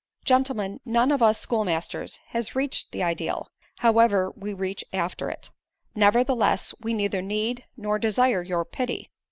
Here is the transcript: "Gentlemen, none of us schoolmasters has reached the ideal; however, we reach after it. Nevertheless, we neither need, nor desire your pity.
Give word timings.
"Gentlemen, 0.25 0.79
none 0.83 1.11
of 1.11 1.21
us 1.21 1.37
schoolmasters 1.37 2.19
has 2.29 2.55
reached 2.55 2.91
the 2.91 3.03
ideal; 3.03 3.51
however, 3.81 4.31
we 4.35 4.51
reach 4.51 4.83
after 4.91 5.29
it. 5.29 5.51
Nevertheless, 5.93 6.73
we 6.79 6.95
neither 6.95 7.21
need, 7.21 7.65
nor 7.77 7.99
desire 7.99 8.41
your 8.41 8.65
pity. 8.65 9.11